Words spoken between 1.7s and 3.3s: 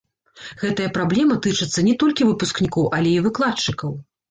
не толькі выпускнікоў, але і